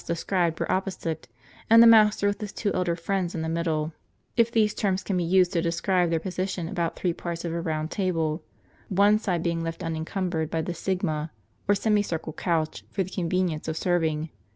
[0.07, 1.27] described were opposite,
[1.69, 3.93] and the master, with his two elder friends, in the middle—
[4.35, 7.61] if these terms can be used to describe their position about three joarts of a
[7.61, 8.41] round table;
[8.89, 11.29] one side being left unencumbered by the sigma*
[11.67, 14.29] or semi circular couch, for the convenience of serving.